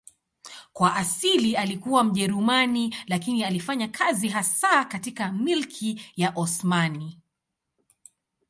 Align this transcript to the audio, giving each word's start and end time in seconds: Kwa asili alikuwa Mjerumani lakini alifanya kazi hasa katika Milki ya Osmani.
Kwa 0.73 0.95
asili 0.95 1.55
alikuwa 1.55 2.03
Mjerumani 2.03 2.95
lakini 3.07 3.43
alifanya 3.43 3.87
kazi 3.87 4.27
hasa 4.27 4.85
katika 4.85 5.31
Milki 5.31 6.01
ya 6.15 6.33
Osmani. 6.35 7.19